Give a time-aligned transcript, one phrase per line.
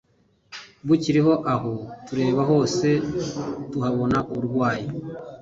[0.87, 1.33] bukiriho.
[1.53, 1.71] Aho
[2.05, 2.87] tureba hose
[3.71, 4.87] tuhabona uburwayi,